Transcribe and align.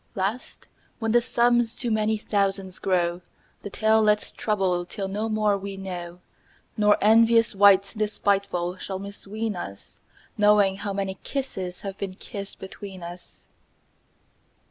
Last 0.15 0.65
when 0.97 1.11
the 1.11 1.21
sums 1.21 1.75
to 1.75 1.91
many 1.91 2.17
thousands 2.17 2.79
grow, 2.79 3.19
10 3.19 3.21
The 3.61 3.69
tale 3.69 4.01
let's 4.01 4.31
trouble 4.31 4.83
till 4.83 5.07
no 5.07 5.29
more 5.29 5.55
we 5.59 5.77
know, 5.77 6.21
Nor 6.75 6.97
envious 7.01 7.53
wight 7.53 7.93
despiteful 7.95 8.77
shall 8.77 8.99
misween 8.99 9.55
us 9.55 10.01
Knowing 10.39 10.77
how 10.77 10.91
many 10.91 11.19
kisses 11.21 11.81
have 11.81 11.99
been 11.99 12.15
kissed 12.15 12.57
between 12.57 13.03
us. 13.03 13.43